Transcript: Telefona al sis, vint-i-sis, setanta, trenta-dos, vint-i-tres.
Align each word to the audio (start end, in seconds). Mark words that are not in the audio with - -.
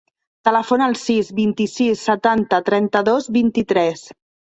Telefona 0.47 0.85
al 0.91 0.95
sis, 1.01 1.27
vint-i-sis, 1.39 2.01
setanta, 2.05 2.61
trenta-dos, 2.71 3.29
vint-i-tres. 3.37 4.03